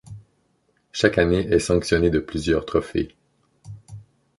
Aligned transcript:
Chaque 0.91 1.19
année 1.19 1.47
est 1.53 1.59
sanctionnée 1.59 2.09
de 2.09 2.17
plusieurs 2.17 2.65
trophées. 2.65 3.13